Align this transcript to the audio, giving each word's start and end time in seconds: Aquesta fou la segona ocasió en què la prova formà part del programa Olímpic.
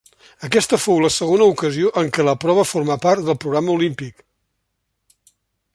Aquesta 0.45 0.77
fou 0.85 1.01
la 1.03 1.11
segona 1.15 1.47
ocasió 1.51 1.91
en 2.01 2.09
què 2.15 2.25
la 2.27 2.35
prova 2.45 2.65
formà 2.71 2.99
part 3.05 3.25
del 3.29 3.39
programa 3.45 3.75
Olímpic. 3.79 4.27